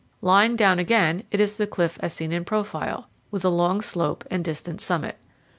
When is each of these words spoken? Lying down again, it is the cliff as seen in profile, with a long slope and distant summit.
Lying 0.23 0.55
down 0.55 0.79
again, 0.79 1.21
it 1.29 1.39
is 1.39 1.57
the 1.57 1.67
cliff 1.67 1.99
as 2.01 2.11
seen 2.11 2.31
in 2.31 2.43
profile, 2.43 3.07
with 3.29 3.45
a 3.45 3.49
long 3.49 3.81
slope 3.81 4.25
and 4.31 4.43
distant 4.43 4.81
summit. 4.81 5.19